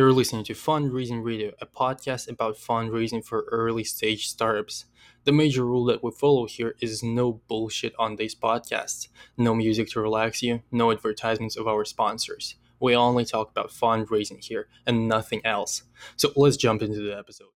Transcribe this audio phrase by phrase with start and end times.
[0.00, 4.86] You're listening to Fundraising Radio, a podcast about fundraising for early stage startups.
[5.24, 9.90] The major rule that we follow here is no bullshit on these podcasts, no music
[9.90, 12.54] to relax you, no advertisements of our sponsors.
[12.80, 15.82] We only talk about fundraising here and nothing else.
[16.16, 17.50] So let's jump into the episode.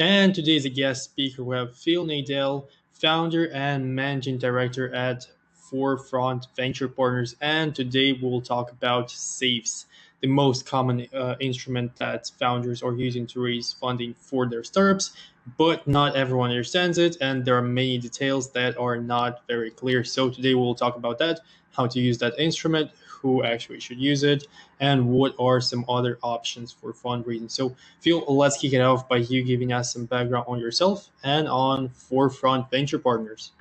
[0.00, 1.44] And today's guest speaker.
[1.44, 5.28] We have Phil Nadel, founder and managing director at
[5.70, 7.36] Forefront Venture Partners.
[7.40, 9.84] And today we'll talk about SAFEs
[10.26, 15.12] the most common uh, instrument that founders are using to raise funding for their startups,
[15.56, 20.02] but not everyone understands it, and there are many details that are not very clear.
[20.02, 21.40] So today we'll talk about that,
[21.76, 24.48] how to use that instrument, who actually should use it,
[24.80, 27.50] and what are some other options for fundraising.
[27.50, 31.46] So Phil, let's kick it off by you giving us some background on yourself and
[31.48, 33.52] on Forefront Venture Partners.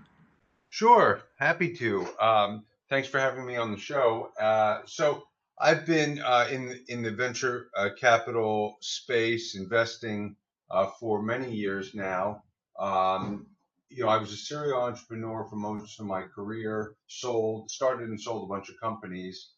[0.69, 2.07] Sure, happy to.
[2.19, 4.31] Um, thanks for having me on the show.
[4.39, 5.27] Uh, so
[5.57, 10.35] I've been uh, in in the venture uh, capital space investing
[10.69, 12.43] uh, for many years now.
[12.77, 13.47] Um,
[13.89, 16.95] you know, I was a serial entrepreneur for most of my career.
[17.07, 19.51] Sold, started and sold a bunch of companies,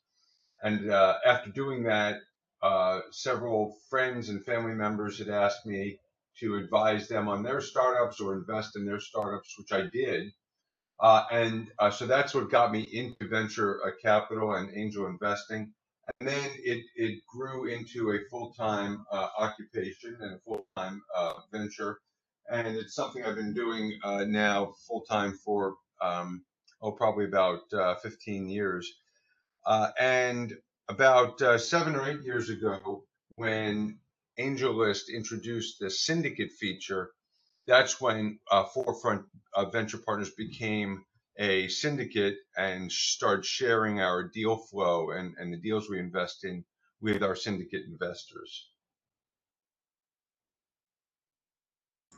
[0.61, 2.19] and uh, after doing that,
[2.61, 5.99] uh, several friends and family members had asked me
[6.41, 10.31] to advise them on their startups or invest in their startups, which I did.
[10.99, 15.73] Uh, and so that's what got me into venture capital and angel investing
[16.19, 21.99] and then it, it grew into a full-time uh, occupation and a full-time uh, venture.
[22.49, 26.43] And it's something i've been doing uh, now full-time for um,
[26.81, 28.91] oh probably about uh, 15 years.
[29.65, 30.53] Uh, and
[30.87, 33.03] about uh, seven or eight years ago
[33.35, 33.99] when
[34.39, 37.11] angellist introduced the syndicate feature
[37.65, 38.39] that's when
[38.73, 39.25] forefront
[39.73, 41.03] venture partners became
[41.37, 46.63] a syndicate and start sharing our deal flow and, and the deals we invest in
[47.01, 48.69] with our syndicate investors.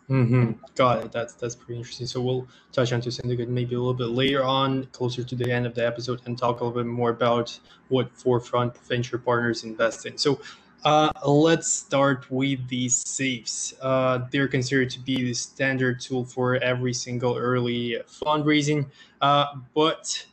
[0.09, 0.53] Mm-hmm.
[0.75, 1.11] Got it.
[1.11, 2.07] That's that's pretty interesting.
[2.07, 5.51] So we'll touch on to syndicate maybe a little bit later on, closer to the
[5.51, 9.63] end of the episode, and talk a little bit more about what Forefront Venture Partners
[9.63, 10.17] invest in.
[10.17, 10.41] So
[10.85, 13.73] uh, let's start with the SAFEs.
[13.81, 18.85] Uh, they're considered to be the standard tool for every single early fundraising.
[19.21, 20.25] Uh, but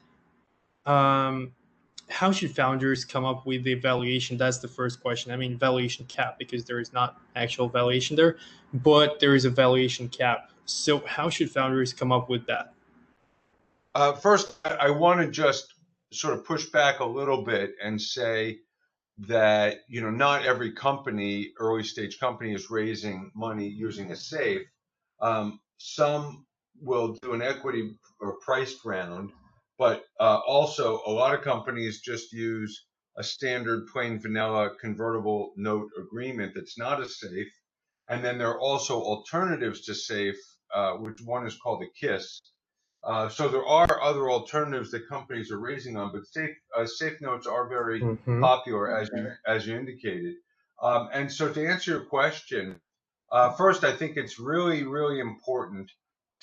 [0.85, 1.53] um,
[2.09, 4.37] how should founders come up with the valuation?
[4.37, 5.33] That's the first question.
[5.33, 8.37] I mean, valuation cap, because there is not actual valuation there,
[8.73, 10.51] but there is a valuation cap.
[10.65, 12.73] So, how should founders come up with that?
[13.95, 15.75] Uh, first, I want to just
[16.13, 18.61] sort of push back a little bit and say,
[19.19, 24.63] that you know not every company, early stage company, is raising money using a safe.
[25.21, 26.47] Um, some
[26.81, 29.31] will do an equity or priced round,
[29.79, 35.89] but uh, also a lot of companies just use a standard plain vanilla convertible note
[35.99, 37.49] agreement that's not a safe.
[38.09, 40.37] And then there are also alternatives to safe,
[40.75, 42.41] uh, which one is called a KISS,
[43.05, 47.21] uh, so there are other alternatives that companies are raising on, but safe uh, safe
[47.21, 48.41] notes are very mm-hmm.
[48.41, 50.35] popular, as you as you indicated.
[50.83, 52.81] Um, and so to answer your question,
[53.33, 55.91] uh, first, I think it's really really important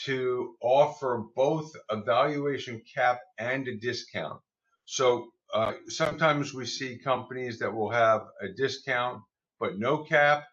[0.06, 4.42] to offer both a valuation cap and a discount.
[4.86, 9.22] So uh, sometimes we see companies that will have a discount
[9.64, 10.44] but no cap,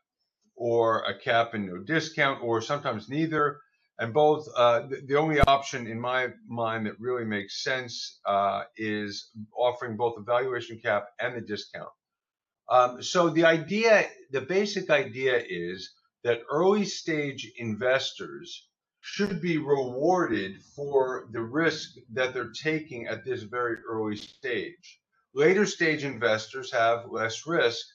[0.55, 3.59] or a cap and no discount, or sometimes neither
[4.00, 9.31] and both uh, the, only option in my mind that really makes sense uh, is
[9.55, 11.91] offering both the valuation cap and the discount.
[12.71, 15.93] Um, so the idea, the basic idea is
[16.25, 18.69] that early stage investors
[19.03, 25.00] should be rewarded for the risk that they're taking at this very early stage.
[25.34, 27.87] Later stage investors have less risk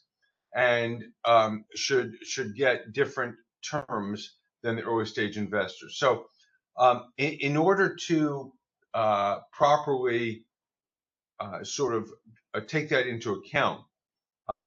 [0.55, 5.97] and um, should should get different terms than the early stage investors.
[5.97, 6.25] So,
[6.77, 8.51] um, in, in, order to
[8.93, 10.43] uh, properly
[11.39, 12.09] uh, sort of
[12.53, 13.81] uh, take that into account,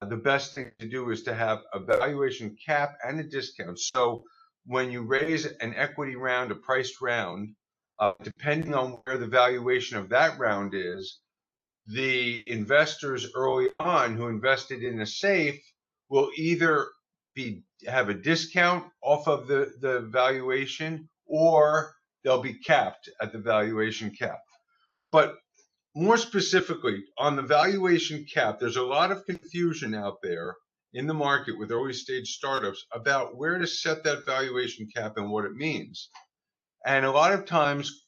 [0.00, 3.78] uh, the best thing to do is to have a valuation cap and a discount.
[3.78, 4.22] So,
[4.66, 7.54] when you raise an equity round, a priced round,
[7.98, 11.18] uh, depending on where the valuation of that round is,
[11.88, 15.60] the investors early on who invested in a safe
[16.08, 16.88] will either
[17.38, 21.94] be have a discount off of the, the valuation or
[22.24, 24.40] they'll be capped at the valuation cap.
[25.12, 25.36] But
[25.94, 30.56] more specifically, on the valuation cap, there's a lot of confusion out there
[30.92, 35.30] in the market with early stage startups about where to set that valuation cap and
[35.30, 36.10] what it means.
[36.84, 38.04] And a lot of times,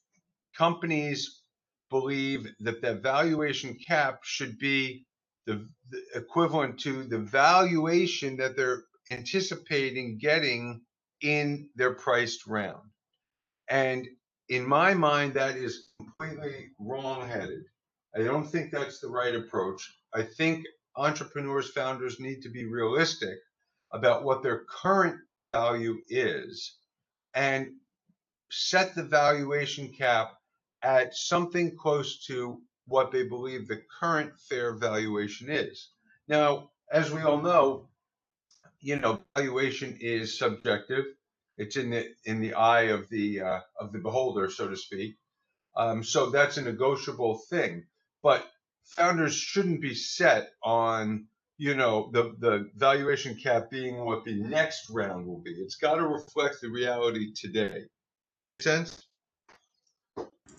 [0.58, 1.42] companies
[1.88, 5.04] believe that the valuation cap should be
[5.46, 10.82] the, the equivalent to the valuation that they're anticipating getting
[11.20, 12.88] in their priced round.
[13.68, 14.08] And
[14.48, 17.62] in my mind, that is completely wrong-headed.
[18.16, 19.88] I don't think that's the right approach.
[20.12, 20.64] I think
[20.96, 23.38] entrepreneurs, founders need to be realistic
[23.92, 25.16] about what their current
[25.52, 26.76] value is
[27.34, 27.68] and
[28.50, 30.32] set the valuation cap
[30.82, 35.90] at something close to what they believe the current fair valuation is.
[36.26, 37.89] Now, as we all know,
[38.80, 41.04] you know, valuation is subjective.
[41.56, 45.16] It's in the in the eye of the uh, of the beholder, so to speak.
[45.76, 47.84] Um, so that's a negotiable thing.
[48.22, 48.46] But
[48.84, 51.26] founders shouldn't be set on
[51.58, 55.52] you know the the valuation cap being what the next round will be.
[55.52, 57.84] It's got to reflect the reality today.
[58.58, 59.06] Make sense?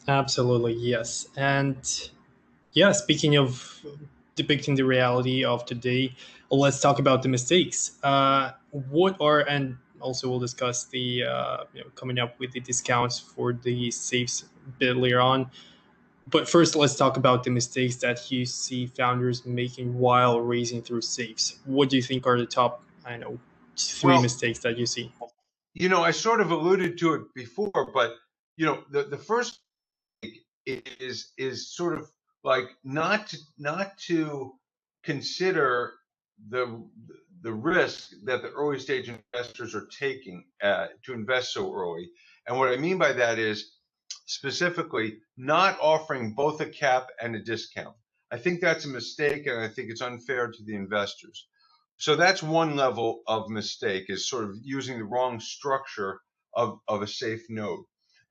[0.08, 1.28] Absolutely, yes.
[1.36, 2.10] And
[2.74, 3.84] yeah, speaking of
[4.42, 6.16] depicting the reality of today,
[6.50, 7.98] let's talk about the mistakes.
[8.04, 12.60] Uh, what are and also we'll discuss the uh, you know, coming up with the
[12.60, 15.50] discounts for the safes a bit later on.
[16.30, 21.02] But first, let's talk about the mistakes that you see founders making while raising through
[21.02, 21.60] safes.
[21.66, 23.38] What do you think are the top, I know,
[23.78, 25.12] three well, mistakes that you see?
[25.74, 28.16] You know, I sort of alluded to it before, but
[28.58, 29.60] you know, the, the first
[30.66, 32.12] is is sort of
[32.44, 34.54] like not to not to
[35.04, 35.94] consider
[36.50, 36.84] the
[37.42, 42.10] the risk that the early stage investors are taking uh, to invest so early.
[42.48, 43.74] And what I mean by that is
[44.28, 47.96] specifically not offering both a cap and a discount.
[48.32, 51.48] I think that's a mistake, and I think it's unfair to the investors.
[51.98, 56.20] So that's one level of mistake is sort of using the wrong structure
[56.56, 57.86] of, of a safe note.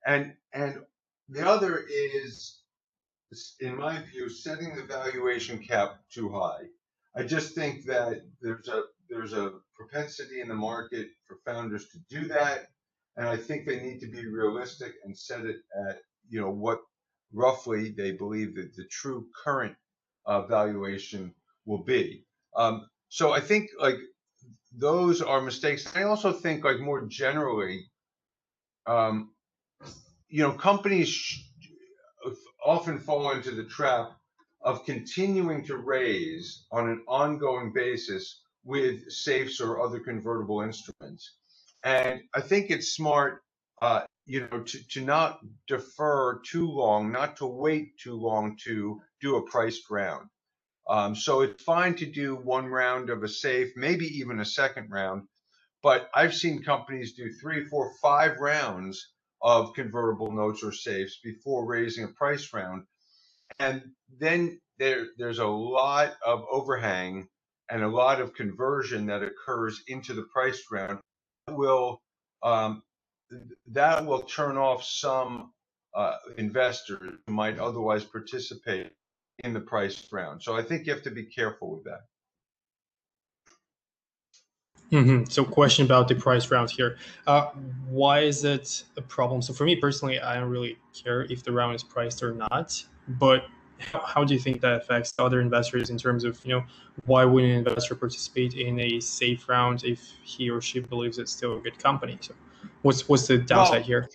[0.05, 0.77] And and
[1.29, 2.60] the other is
[3.59, 6.63] in my view, setting the valuation cap too high.
[7.15, 11.99] I just think that there's a there's a propensity in the market for founders to
[12.09, 12.67] do that,
[13.17, 15.57] and I think they need to be realistic and set it
[15.87, 15.99] at
[16.29, 16.79] you know what
[17.33, 19.75] roughly they believe that the true current
[20.25, 21.33] uh, valuation
[21.65, 22.25] will be.
[22.55, 23.97] Um, so I think like
[24.73, 25.95] those are mistakes.
[25.95, 27.85] I also think like more generally,
[28.87, 29.33] um,
[30.29, 31.43] you know, companies
[32.63, 34.11] often fall into the trap
[34.61, 41.33] of continuing to raise on an ongoing basis with safes or other convertible instruments.
[41.83, 43.41] And I think it's smart,
[43.81, 49.01] uh, you know, to, to not defer too long, not to wait too long to
[49.19, 50.29] do a priced round.
[50.87, 54.91] Um, so it's fine to do one round of a safe, maybe even a second
[54.91, 55.23] round.
[55.81, 61.65] But I've seen companies do three, four, five rounds of convertible notes or safes before
[61.65, 62.83] raising a price round.
[63.59, 63.81] And
[64.19, 67.27] then there, there's a lot of overhang
[67.69, 70.99] and a lot of conversion that occurs into the price round
[71.47, 72.01] that will
[72.43, 72.83] um,
[73.67, 75.53] that will turn off some
[75.95, 78.91] uh, investors who might otherwise participate
[79.43, 80.43] in the price round.
[80.43, 82.01] So I think you have to be careful with that.
[84.91, 85.25] Mm-hmm.
[85.29, 86.97] So, question about the price round here.
[87.25, 87.47] Uh,
[87.87, 89.41] why is it a problem?
[89.41, 92.83] So, for me personally, I don't really care if the round is priced or not.
[93.07, 93.45] But
[93.79, 96.63] how, do you think that affects other investors in terms of, you know,
[97.05, 101.31] why would an investor participate in a safe round if he or she believes it's
[101.31, 102.17] still a good company?
[102.19, 102.33] So,
[102.81, 104.09] what's what's the downside well, here?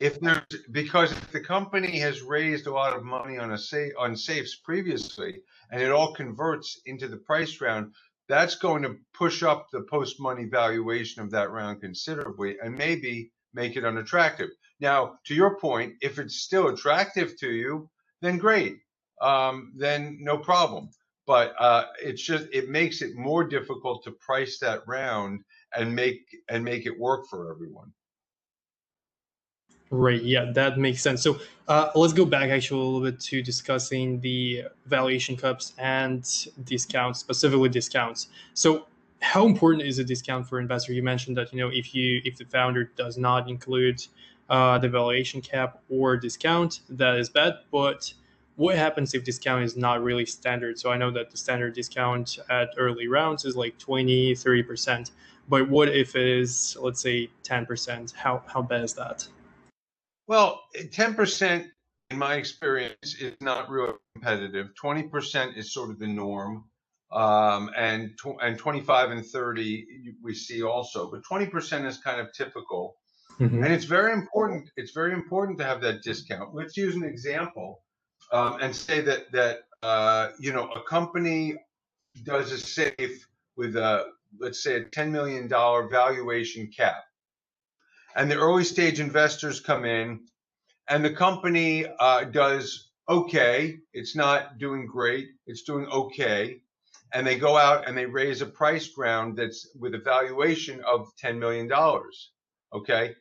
[0.00, 0.40] If there's
[0.70, 4.54] because if the company has raised a lot of money on a safe on safes
[4.54, 5.40] previously,
[5.70, 7.92] and it all converts into the price round,
[8.28, 13.30] that's going to push up the post money valuation of that round considerably and maybe
[13.52, 14.50] make it unattractive.
[14.80, 17.90] Now, to your point, if it's still attractive to you,
[18.22, 18.78] then great.
[19.20, 20.90] Um, then no problem.
[21.26, 25.40] But uh, it's just it makes it more difficult to price that round
[25.74, 27.92] and make and make it work for everyone.
[29.90, 30.22] Right.
[30.22, 31.22] Yeah, that makes sense.
[31.22, 31.38] So
[31.68, 36.24] uh, let's go back actually a little bit to discussing the valuation caps and
[36.64, 38.28] discounts, specifically discounts.
[38.54, 38.86] So
[39.20, 40.92] how important is a discount for investor?
[40.92, 44.04] You mentioned that you know if you if the founder does not include
[44.50, 47.54] uh, the valuation cap or discount, that is bad.
[47.70, 48.12] But
[48.56, 50.78] what happens if discount is not really standard?
[50.78, 55.12] So I know that the standard discount at early rounds is like 20, 30%.
[55.48, 58.12] But what if it is, let's say, 10%?
[58.12, 59.28] How, how bad is that?
[60.26, 61.66] Well, 10%
[62.10, 64.68] in my experience is not really competitive.
[64.82, 66.64] 20% is sort of the norm.
[67.12, 69.86] Um, and tw- and 25 and 30
[70.20, 72.96] we see also, but 20% is kind of typical.
[73.38, 73.62] Mm-hmm.
[73.62, 74.68] And it's very important.
[74.76, 76.54] It's very important to have that discount.
[76.54, 77.84] Let's use an example
[78.32, 81.54] um, and say that that uh, you know, a company
[82.22, 84.06] does a safe with a,
[84.40, 87.04] let's say, a $10 million valuation cap.
[88.16, 90.20] And the early stage investors come in,
[90.88, 93.78] and the company uh, does okay.
[93.92, 96.60] It's not doing great, it's doing okay.
[97.12, 101.12] And they go out and they raise a price round that's with a valuation of
[101.22, 101.70] $10 million.
[102.72, 103.14] Okay.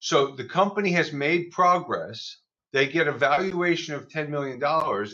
[0.00, 2.38] So the company has made progress.
[2.72, 4.62] They get a valuation of $10 million,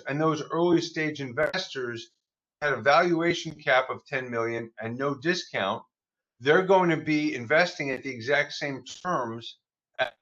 [0.09, 2.11] and those early stage investors
[2.61, 5.83] had a valuation cap of 10 million and no discount.
[6.45, 9.57] They're going to be investing at the exact same terms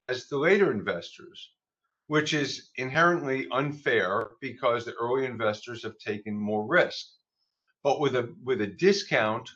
[0.09, 1.51] as the later investors,
[2.07, 7.07] which is inherently unfair because the early investors have taken more risk.
[7.83, 9.51] But with a with a discount,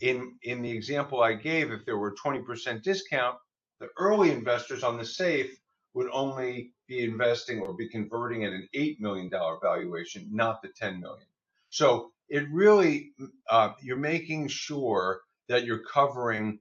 [0.00, 3.38] in in the example I gave, if there were a 20% discount,
[3.78, 5.58] the early investors on the safe
[5.94, 9.30] would only be investing or be converting at an $8 million
[9.62, 11.26] valuation, not the 10 million.
[11.70, 13.12] So it really,
[13.48, 16.60] uh, you're making sure that you're covering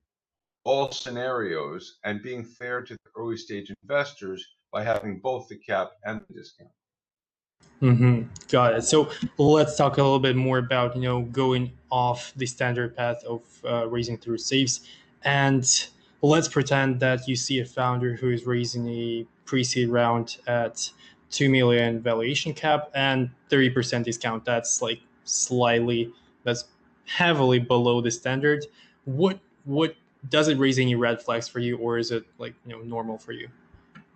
[0.65, 5.91] all scenarios and being fair to the early stage investors by having both the cap
[6.03, 6.71] and the discount.
[7.81, 8.23] Mm-hmm.
[8.51, 8.81] Got it.
[8.81, 13.23] So let's talk a little bit more about you know going off the standard path
[13.25, 14.81] of uh, raising through safes
[15.23, 15.87] and
[16.21, 20.89] let's pretend that you see a founder who is raising a pre-seed round at
[21.31, 26.11] 2 million valuation cap and 30% discount that's like slightly
[26.43, 26.65] that's
[27.09, 28.65] heavily below the standard
[29.05, 29.95] what what
[30.29, 33.17] does it raise any red flags for you or is it like you know normal
[33.17, 33.47] for you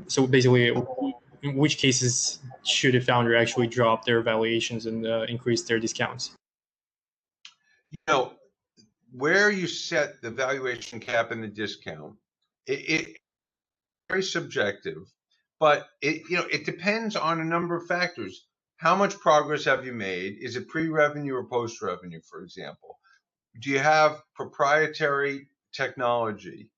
[0.07, 5.63] so basically in which cases should a founder actually drop their valuations and uh, increase
[5.63, 6.31] their discounts
[7.91, 8.33] you know
[9.13, 12.15] where you set the valuation cap and the discount,
[12.65, 13.17] it, it
[14.09, 15.12] very subjective,
[15.59, 18.47] but it you know it depends on a number of factors.
[18.84, 20.40] How much progress have you made?
[20.42, 23.00] Is it pre-revenue or post-revenue, for example?
[23.62, 26.70] Do you have proprietary technology?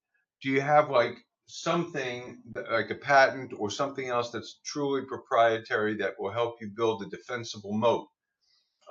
[0.44, 1.16] Do you have like
[1.48, 7.02] something like a patent or something else that's truly proprietary that will help you build
[7.02, 8.06] a defensible moat?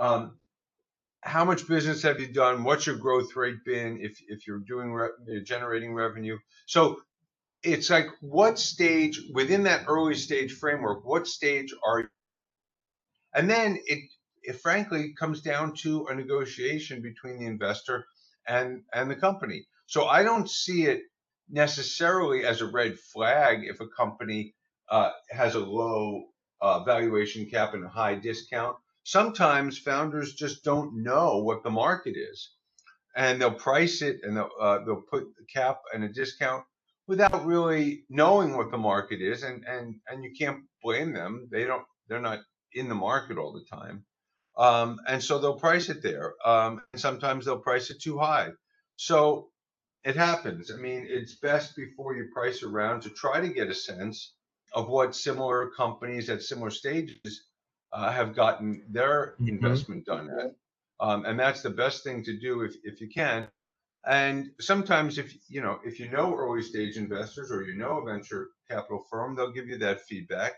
[0.00, 0.36] Um,
[1.20, 2.64] how much business have you done?
[2.64, 6.36] What's your growth rate been if, if you're doing re- generating revenue?
[6.66, 7.00] So
[7.62, 12.10] it's like what stage within that early stage framework, what stage are?
[13.34, 14.10] And then it,
[14.42, 18.06] it frankly comes down to a negotiation between the investor
[18.46, 19.66] and, and the company.
[19.86, 21.02] So I don't see it
[21.50, 24.54] necessarily as a red flag if a company
[24.88, 26.24] uh, has a low
[26.60, 32.16] uh, valuation cap and a high discount sometimes founders just don't know what the market
[32.16, 32.52] is
[33.16, 36.64] and they'll price it and they'll, uh, they'll put the cap and a discount
[37.06, 41.64] without really knowing what the market is and, and, and you can't blame them they
[41.64, 42.40] don't they're not
[42.74, 44.04] in the market all the time
[44.56, 48.50] um, and so they'll price it there um, and sometimes they'll price it too high
[48.96, 49.48] so
[50.04, 53.74] it happens i mean it's best before you price around to try to get a
[53.74, 54.34] sense
[54.74, 57.44] of what similar companies at similar stages
[57.94, 59.48] uh, have gotten their mm-hmm.
[59.48, 60.54] investment done at.
[61.00, 63.46] Um, and that's the best thing to do if, if you can.
[64.06, 68.04] And sometimes if you know if you know early stage investors or you know a
[68.04, 70.52] venture capital firm, they'll give you that feedback.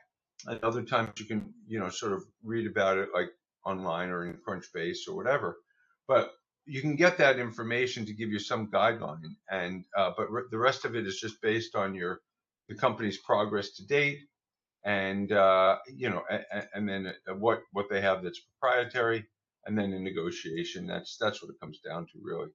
[0.47, 3.31] And other times you can you know sort of read about it like
[3.65, 5.59] online or in Crunchbase or whatever.
[6.07, 6.33] But
[6.67, 9.35] you can get that information to give you some guideline.
[9.51, 12.21] And uh, but re- the rest of it is just based on your
[12.69, 14.21] the company's progress to date
[14.87, 19.27] and uh, you know, and, and then uh, what what they have that's proprietary,
[19.67, 22.49] and then in negotiation, that's that's what it comes down to, really.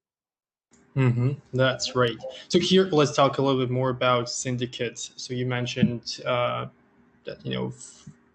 [0.95, 1.31] Mm-hmm.
[1.53, 2.17] That's right.
[2.47, 5.11] So here, let's talk a little bit more about syndicates.
[5.17, 6.67] So you mentioned uh,
[7.25, 7.73] that you know,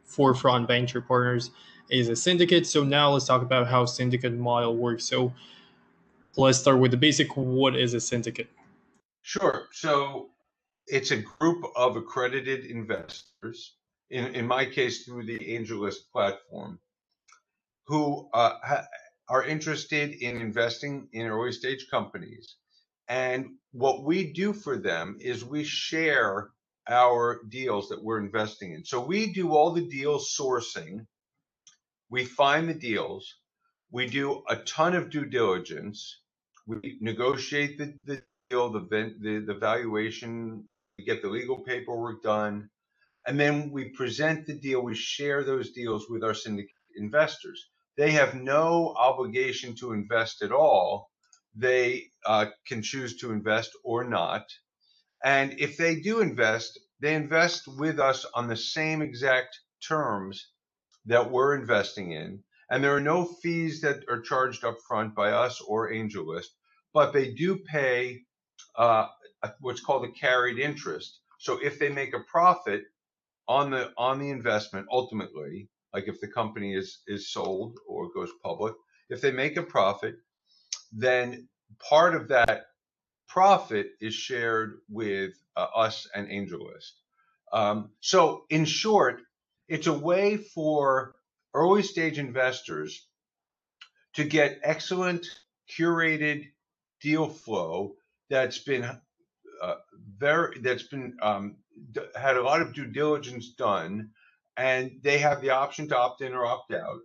[0.05, 1.51] Forefront Venture Partners
[1.91, 2.67] is a syndicate.
[2.67, 5.05] So now let's talk about how syndicate model works.
[5.05, 5.33] So
[6.37, 7.37] let's start with the basic.
[7.37, 8.49] What is a syndicate?
[9.23, 9.69] Sure.
[9.73, 10.31] So
[10.87, 13.77] it's a group of accredited investors
[14.11, 16.79] in, in my case through the AngelList platform,
[17.87, 18.87] who uh, ha-
[19.29, 22.57] are interested in investing in early stage companies.
[23.09, 26.51] And what we do for them is we share
[26.89, 28.85] our deals that we're investing in.
[28.85, 31.07] So we do all the deal sourcing,
[32.11, 33.35] we find the deals,
[33.91, 36.21] we do a ton of due diligence,
[36.67, 38.81] we negotiate the, the deal, the,
[39.21, 42.69] the, the valuation, we get the legal paperwork done,
[43.27, 47.69] and then we present the deal, we share those deals with our syndicate investors.
[47.97, 51.11] They have no obligation to invest at all.
[51.55, 54.45] They uh, can choose to invest or not.
[55.27, 60.53] And if they do invest, they invest with us on the same exact terms
[61.07, 65.33] that we're investing in, and there are no fees that are charged up front by
[65.33, 66.47] us or AngelList,
[66.95, 68.23] but they do pay
[68.77, 69.09] uh,
[69.59, 71.19] what's called a carried interest.
[71.41, 72.85] So if they make a profit
[73.49, 78.31] on the on the investment, ultimately, like if the company is is sold or goes
[78.45, 78.75] public,
[79.11, 80.15] if they make a profit,
[80.93, 81.49] then
[81.91, 82.67] part of that
[83.29, 86.93] profit is shared with uh, us and AngelList.
[87.53, 89.23] Um, so, in short,
[89.69, 91.15] it's a way for
[91.55, 93.07] early stage investors
[94.15, 95.27] to get excellent
[95.71, 96.47] curated
[97.01, 97.95] deal flow
[98.31, 98.85] that's been
[99.63, 99.75] uh,
[100.19, 101.57] very that's been um,
[102.15, 104.11] had a lot of due diligence done,
[104.57, 107.01] and they have the option to opt in or opt out.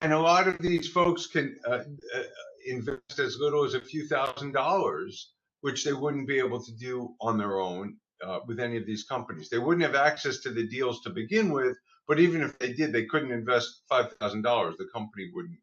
[0.00, 1.80] And a lot of these folks can uh,
[2.14, 2.22] uh,
[2.66, 5.31] invest as little as a few thousand dollars,
[5.62, 9.04] which they wouldn't be able to do on their own uh, with any of these
[9.04, 9.48] companies.
[9.48, 11.76] They wouldn't have access to the deals to begin with,
[12.06, 14.76] but even if they did, they couldn't invest five thousand dollars.
[14.78, 15.58] The company wouldn't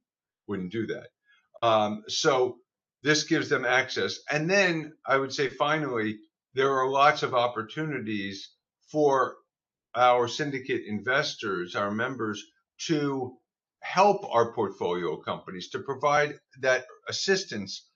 [0.48, 1.08] wouldn't do that.
[1.62, 2.58] Um, so
[3.04, 4.20] this gives them access.
[4.32, 6.20] And then I would say finally,
[6.54, 8.50] there are lots of opportunities
[8.92, 9.36] for
[9.96, 12.44] our syndicate investors, our members,
[12.88, 13.38] to
[13.82, 17.89] help our portfolio companies to provide that assistance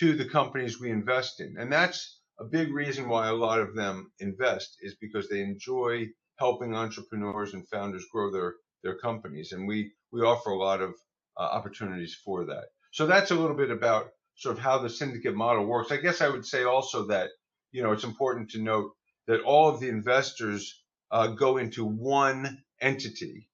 [0.00, 1.56] to the companies we invest in.
[1.58, 6.08] And that's a big reason why a lot of them invest is because they enjoy
[6.38, 8.54] helping entrepreneurs and founders grow their
[8.84, 10.94] their companies and we we offer a lot of
[11.38, 12.66] uh, opportunities for that.
[12.92, 15.92] So that's a little bit about sort of how the syndicate model works.
[15.92, 17.30] I guess I would say also that
[17.72, 18.92] you know it's important to note
[19.28, 23.46] that all of the investors uh, go into one entity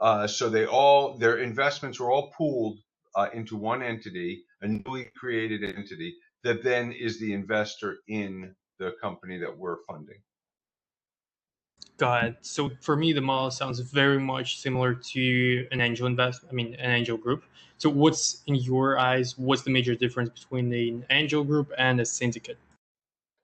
[0.00, 2.78] uh, so they all their investments are all pooled
[3.14, 6.14] uh, into one entity, a newly created entity
[6.44, 10.20] that then is the investor in the company that we're funding.
[11.98, 12.36] Got it.
[12.40, 16.44] So for me, the model sounds very much similar to an angel invest.
[16.48, 17.44] I mean, an angel group.
[17.76, 19.36] So what's in your eyes?
[19.36, 22.58] What's the major difference between an angel group and a syndicate?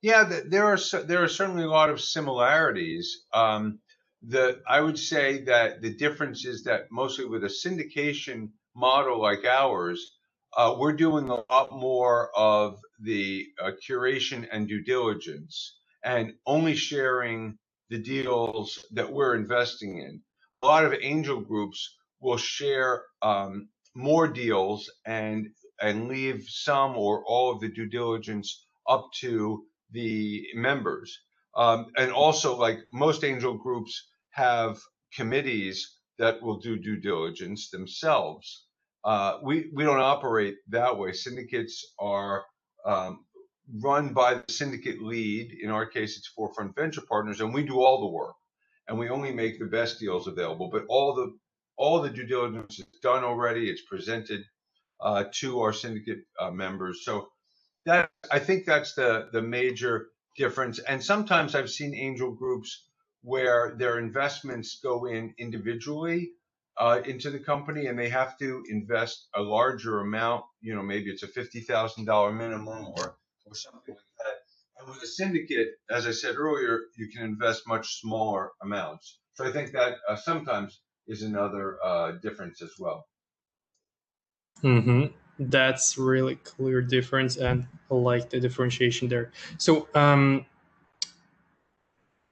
[0.00, 3.24] Yeah, there are there are certainly a lot of similarities.
[3.34, 3.78] Um,
[4.22, 9.44] the I would say that the difference is that mostly with a syndication model like
[9.44, 10.15] ours,
[10.56, 16.74] uh, we're doing a lot more of the uh, curation and due diligence, and only
[16.74, 17.58] sharing
[17.90, 20.20] the deals that we're investing in.
[20.62, 25.48] A lot of angel groups will share um, more deals and
[25.80, 31.18] and leave some or all of the due diligence up to the members.
[31.54, 34.78] Um, and also, like most angel groups, have
[35.14, 38.65] committees that will do due diligence themselves.
[39.06, 41.12] Uh, we we don't operate that way.
[41.12, 42.44] Syndicates are
[42.84, 43.24] um,
[43.80, 45.56] run by the syndicate lead.
[45.62, 48.34] In our case, it's Forefront Venture Partners, and we do all the work,
[48.88, 50.70] and we only make the best deals available.
[50.72, 51.38] But all the
[51.76, 53.70] all the due diligence is done already.
[53.70, 54.42] It's presented
[55.00, 57.04] uh, to our syndicate uh, members.
[57.04, 57.28] So
[57.84, 60.80] that I think that's the the major difference.
[60.80, 62.88] And sometimes I've seen angel groups
[63.22, 66.32] where their investments go in individually
[66.78, 70.44] uh, into the company and they have to invest a larger amount.
[70.60, 74.34] You know, maybe it's a $50,000 minimum or, or something like that.
[74.78, 79.20] And with a syndicate, as I said earlier, you can invest much smaller amounts.
[79.34, 83.06] So I think that uh, sometimes is another uh, difference as well.
[84.62, 85.06] Mm-hmm.
[85.38, 89.32] That's really clear difference, and I like the differentiation there.
[89.58, 90.46] So, um,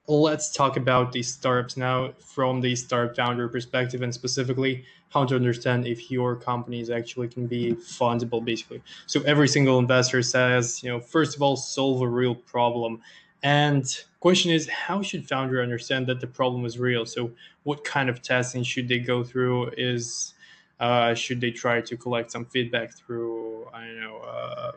[0.07, 5.35] let's talk about these startups now from the startup founder perspective and specifically how to
[5.35, 8.81] understand if your companies actually can be fundable basically.
[9.07, 13.01] So every single investor says you know first of all solve a real problem.
[13.43, 13.85] And
[14.19, 17.05] question is how should founder understand that the problem is real?
[17.05, 17.31] So
[17.63, 20.33] what kind of testing should they go through is
[20.79, 24.71] uh, should they try to collect some feedback through i don't know uh,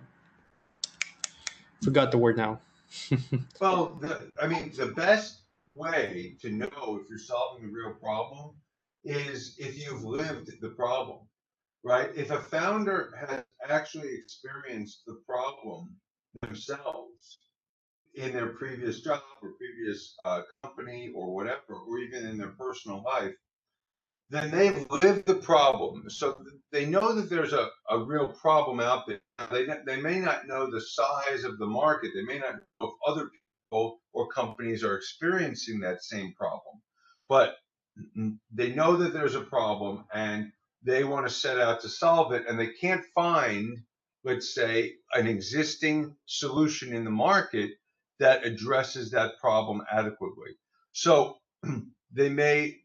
[1.82, 2.60] forgot the word now
[3.60, 5.42] well, the, I mean, the best
[5.74, 8.54] way to know if you're solving a real problem
[9.04, 11.20] is if you've lived the problem,
[11.84, 12.10] right?
[12.16, 15.96] If a founder has actually experienced the problem
[16.42, 17.38] themselves
[18.14, 23.02] in their previous job or previous uh, company or whatever, or even in their personal
[23.02, 23.34] life,
[24.30, 26.10] then they've lived the problem.
[26.10, 26.36] So
[26.72, 29.20] they know that there's a, a real problem out there.
[29.50, 32.10] They, they may not know the size of the market.
[32.14, 36.82] They may not know if other people or companies are experiencing that same problem.
[37.28, 37.56] But
[38.52, 40.52] they know that there's a problem and
[40.84, 42.44] they want to set out to solve it.
[42.48, 43.78] And they can't find,
[44.24, 47.70] let's say, an existing solution in the market
[48.20, 50.52] that addresses that problem adequately.
[50.92, 51.36] So
[52.12, 52.76] they may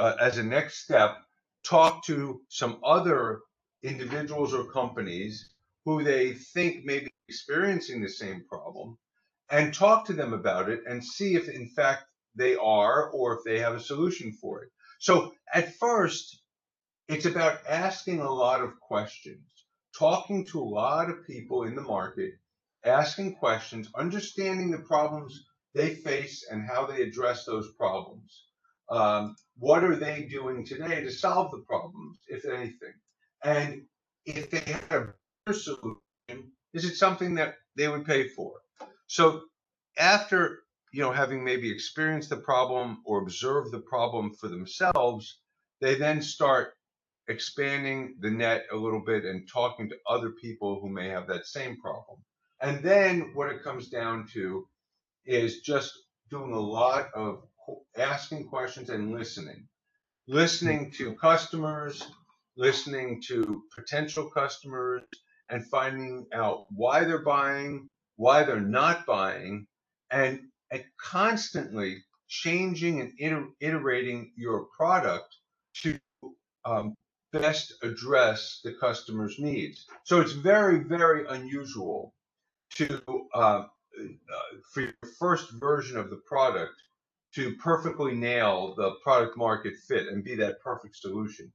[0.00, 1.18] uh, as a next step,
[1.62, 3.40] talk to some other
[3.82, 5.50] individuals or companies
[5.84, 8.96] who they think may be experiencing the same problem
[9.50, 13.44] and talk to them about it and see if in fact they are or if
[13.44, 14.70] they have a solution for it.
[15.00, 16.40] So at first,
[17.08, 19.44] it's about asking a lot of questions,
[19.98, 22.34] talking to a lot of people in the market,
[22.84, 28.44] asking questions, understanding the problems they face and how they address those problems.
[28.90, 32.94] Um, what are they doing today to solve the problems, if anything?
[33.44, 33.82] And
[34.26, 35.14] if they had a
[35.46, 38.52] better solution, is it something that they would pay for?
[39.06, 39.42] So
[39.98, 40.60] after
[40.92, 45.38] you know having maybe experienced the problem or observed the problem for themselves,
[45.80, 46.74] they then start
[47.28, 51.46] expanding the net a little bit and talking to other people who may have that
[51.46, 52.18] same problem.
[52.60, 54.66] And then what it comes down to
[55.24, 55.92] is just
[56.28, 57.44] doing a lot of
[57.96, 59.68] asking questions and listening.
[60.28, 62.06] Listening to customers,
[62.56, 65.02] listening to potential customers,
[65.48, 69.66] and finding out why they're buying, why they're not buying,
[70.10, 70.40] and,
[71.02, 71.96] constantly
[72.28, 75.34] changing and iter- iterating your product
[75.74, 75.98] to
[76.64, 76.94] um,
[77.32, 79.86] best address the customer's needs.
[80.04, 82.14] So it's very, very unusual
[82.76, 83.02] to
[83.34, 83.64] uh, uh,
[84.72, 86.74] for your first version of the product
[87.34, 91.52] to perfectly nail the product market fit and be that perfect solution.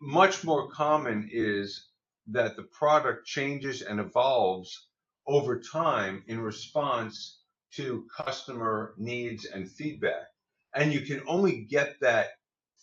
[0.00, 1.90] Much more common is
[2.26, 4.88] that the product changes and evolves
[5.26, 7.40] over time in response
[7.72, 10.26] to customer needs and feedback.
[10.74, 12.28] And you can only get that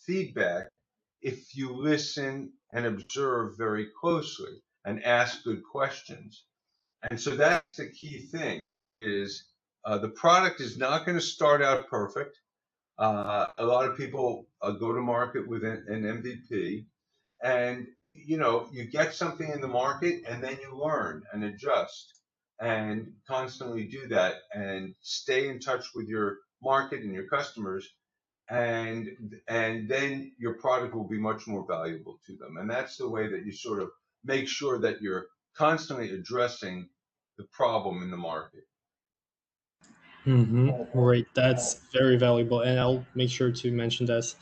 [0.06, 0.70] feedback
[1.22, 6.46] if you listen and observe very closely and ask good questions.
[7.10, 8.60] And so that's the key thing
[9.02, 9.52] is
[9.86, 12.40] uh, the product is not going to start out perfect.
[12.98, 16.86] Uh, a lot of people uh, go to market with an, an, MVP,
[17.44, 22.22] and you know you get something in the market, and then you learn and adjust,
[22.60, 27.88] and constantly do that, and stay in touch with your market and your customers,
[28.50, 29.10] and
[29.48, 33.28] and then your product will be much more valuable to them, and that's the way
[33.28, 33.90] that you sort of
[34.24, 36.90] make sure that you're constantly addressing
[37.38, 38.64] the problem in the market.
[40.26, 40.98] Mm-hmm.
[40.98, 44.36] Right, that's very valuable, and I'll make sure to mention this.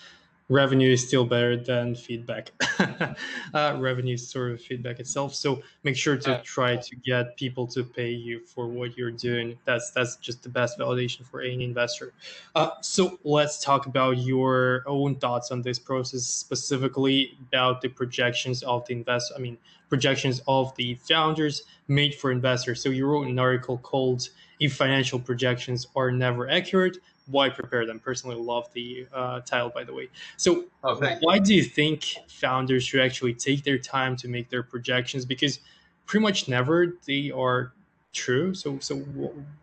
[0.50, 2.52] Revenue is still better than feedback.
[3.54, 7.66] uh, revenue is sort of feedback itself, so make sure to try to get people
[7.68, 9.58] to pay you for what you're doing.
[9.66, 12.14] That's that's just the best validation for any investor.
[12.56, 18.64] Uh, so let's talk about your own thoughts on this process, specifically about the projections
[18.64, 19.36] of the investor.
[19.36, 22.82] I mean, projections of the founders made for investors.
[22.82, 24.28] So you wrote an article called
[24.60, 28.00] "If Financial Projections Are Never Accurate." Why prepare them?
[28.00, 30.10] Personally, love the uh, title, by the way.
[30.36, 34.62] So, oh, why do you think founders should actually take their time to make their
[34.62, 35.24] projections?
[35.24, 35.60] Because
[36.06, 37.72] pretty much never they are
[38.12, 38.54] true.
[38.54, 38.98] So, so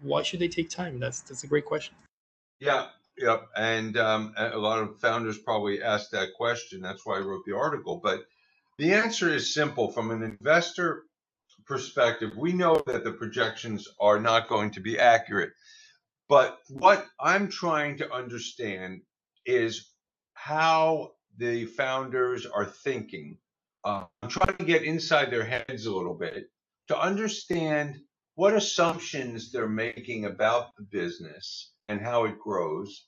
[0.00, 0.98] why should they take time?
[0.98, 1.94] That's that's a great question.
[2.60, 2.86] Yeah,
[3.20, 6.80] Yep, and um, a lot of founders probably ask that question.
[6.80, 8.00] That's why I wrote the article.
[8.02, 8.24] But
[8.78, 9.90] the answer is simple.
[9.90, 11.04] From an investor
[11.70, 15.52] perspective, we know that the projections are not going to be accurate.
[16.28, 19.02] But what I'm trying to understand
[19.46, 19.88] is
[20.34, 23.38] how the founders are thinking.
[23.84, 26.50] Uh, I'm trying to get inside their heads a little bit
[26.88, 28.00] to understand
[28.34, 33.06] what assumptions they're making about the business and how it grows.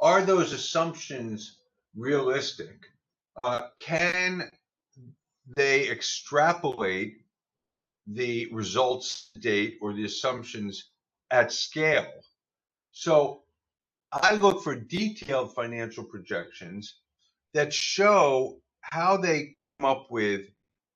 [0.00, 1.58] Are those assumptions
[1.96, 2.86] realistic?
[3.42, 4.48] Uh, can
[5.56, 7.16] they extrapolate
[8.12, 10.90] the results date or the assumptions
[11.30, 12.10] at scale.
[12.92, 13.42] So
[14.12, 16.96] I look for detailed financial projections
[17.54, 20.46] that show how they come up with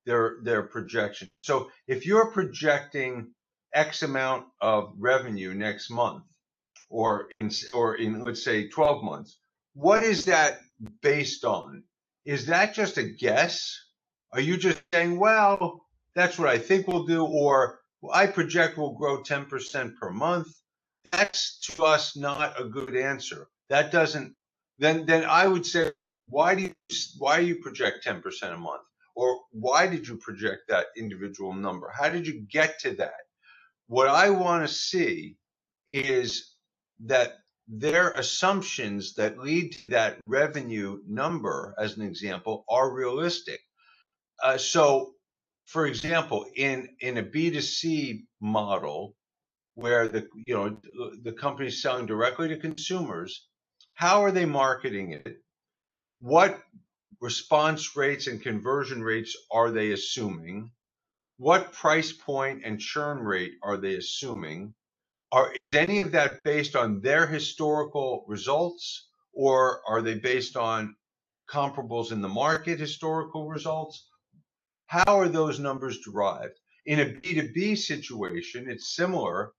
[0.06, 1.28] their their projection.
[1.42, 3.32] So if you're projecting
[3.74, 6.24] X amount of revenue next month,
[6.88, 9.38] or in or in let's say 12 months,
[9.74, 10.60] what is that
[11.02, 11.82] based on?
[12.24, 13.78] Is that just a guess?
[14.32, 17.80] Are you just saying, well, that's what I think we'll do, or
[18.12, 20.48] I project we'll grow 10% per month?
[21.10, 23.48] That's to us not a good answer.
[23.68, 24.34] That doesn't.
[24.78, 25.92] Then, then I would say,
[26.26, 26.74] why do you
[27.18, 28.82] why do you project 10% a month,
[29.14, 31.92] or why did you project that individual number?
[31.94, 33.20] How did you get to that?
[33.86, 35.36] What I want to see
[35.92, 36.54] is
[37.04, 37.34] that
[37.68, 43.60] their assumptions that lead to that revenue number, as an example, are realistic.
[44.42, 45.14] Uh, so,
[45.72, 49.16] for example, in in a B two C model,
[49.74, 50.76] where the you know
[51.22, 53.48] the company is selling directly to consumers,
[53.94, 55.38] how are they marketing it?
[56.20, 56.60] What
[57.20, 60.72] response rates and conversion rates are they assuming?
[61.38, 64.74] What price point and churn rate are they assuming?
[65.32, 70.96] Are is any of that based on their historical results, or are they based on
[71.48, 74.06] comparables in the market historical results?
[74.92, 76.60] How are those numbers derived?
[76.84, 79.52] In a B2B situation, it's similar.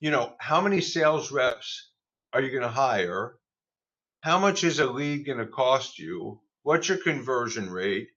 [0.00, 1.92] You know, how many sales reps
[2.34, 3.36] are you going to hire?
[4.20, 6.38] How much is a lead going to cost you?
[6.64, 8.08] What's your conversion rate?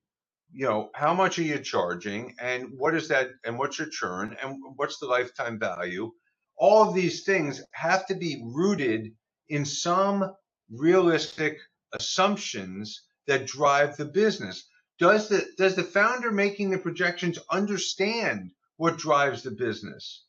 [0.52, 2.36] You know, how much are you charging?
[2.42, 3.30] And what is that?
[3.46, 4.36] And what's your churn?
[4.44, 6.12] And what's the lifetime value?
[6.58, 9.14] All of these things have to be rooted
[9.48, 10.34] in some
[10.70, 11.60] realistic
[11.94, 14.68] assumptions that drive the business.
[14.98, 20.24] Does the does the founder making the projections understand what drives the business?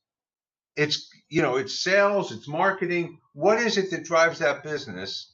[0.76, 3.18] It's you know, it's sales, it's marketing.
[3.32, 5.32] What is it that drives that business?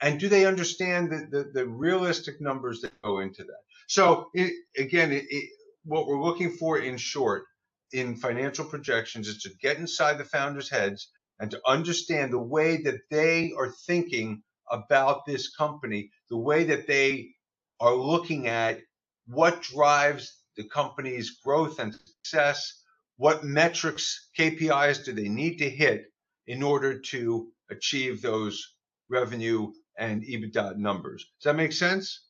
[0.00, 3.62] And do they understand the, the, the realistic numbers that go into that?
[3.88, 5.50] So it, again, it, it,
[5.84, 7.44] what we're looking for in short
[7.92, 12.82] in financial projections is to get inside the founders' heads and to understand the way
[12.82, 17.30] that they are thinking about this company, the way that they
[17.80, 18.80] are looking at
[19.26, 22.82] what drives the company's growth and success,
[23.16, 26.06] what metrics, KPIs do they need to hit
[26.46, 28.74] in order to achieve those
[29.08, 31.26] revenue and EBITDA numbers.
[31.40, 32.20] Does that make sense?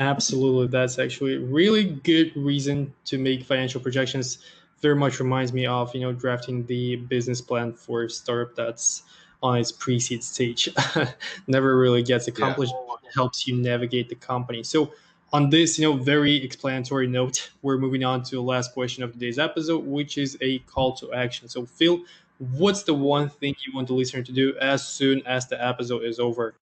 [0.00, 0.68] Absolutely.
[0.68, 4.38] That's actually a really good reason to make financial projections.
[4.80, 9.02] Very much reminds me of, you know, drafting the business plan for a startup that's
[9.42, 10.68] on its pre-seed stage.
[11.46, 12.91] Never really gets accomplished, yeah.
[13.14, 14.62] Helps you navigate the company.
[14.62, 14.92] So
[15.32, 19.12] on this, you know, very explanatory note, we're moving on to the last question of
[19.12, 21.48] today's episode, which is a call to action.
[21.48, 22.00] So Phil,
[22.38, 26.04] what's the one thing you want the listener to do as soon as the episode
[26.04, 26.54] is over?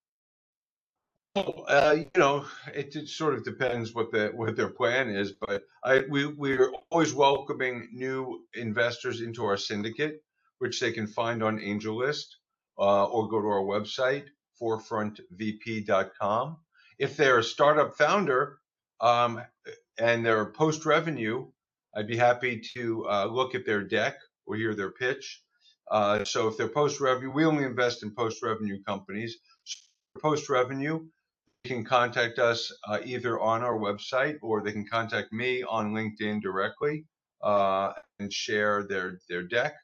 [1.37, 5.63] uh, you know, it, it, sort of depends what the what their plan is, but
[5.85, 10.23] I we we're always welcoming new investors into our syndicate,
[10.59, 12.27] which they can find on AngelList
[12.79, 14.27] uh, or go to our website
[14.61, 16.57] forefrontvp.com.
[16.99, 18.59] If they're a startup founder
[19.01, 19.43] um,
[19.99, 21.47] and they're post revenue,
[21.95, 25.43] I'd be happy to uh, look at their deck or hear their pitch.
[25.91, 29.39] Uh, so if they're post revenue, we only invest in post revenue companies.
[30.21, 31.01] Post revenue,
[31.65, 35.93] you can contact us uh, either on our website or they can contact me on
[35.93, 37.05] LinkedIn directly
[37.43, 39.75] uh, and share their their deck.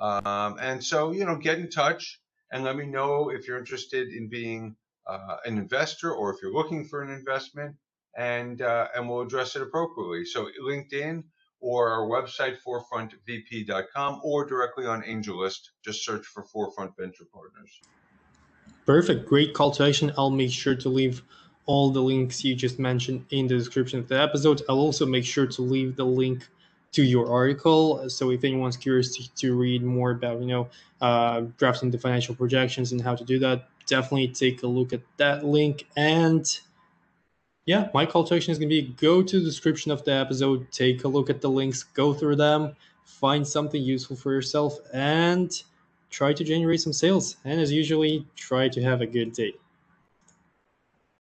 [0.00, 2.20] Um, and so, you know, get in touch
[2.54, 4.76] and let me know if you're interested in being
[5.08, 7.74] uh, an investor or if you're looking for an investment,
[8.16, 10.24] and uh, and we'll address it appropriately.
[10.24, 11.24] So, LinkedIn
[11.60, 15.70] or our website forefrontvp.com or directly on AngelList.
[15.84, 17.80] Just search for Forefront Venture Partners.
[18.86, 19.26] Perfect.
[19.26, 20.12] Great call to action.
[20.16, 21.22] I'll make sure to leave
[21.66, 24.60] all the links you just mentioned in the description of the episode.
[24.68, 26.46] I'll also make sure to leave the link
[26.94, 28.08] to your article.
[28.08, 30.68] So if anyone's curious to, to read more about, you know,
[31.00, 35.02] uh, drafting the financial projections and how to do that, definitely take a look at
[35.16, 35.86] that link.
[35.96, 36.46] And
[37.66, 40.12] yeah, my call to action is going to be go to the description of the
[40.12, 44.78] episode, take a look at the links, go through them, find something useful for yourself,
[44.92, 45.62] and
[46.10, 47.36] try to generate some sales.
[47.44, 49.54] And as usually, try to have a good day.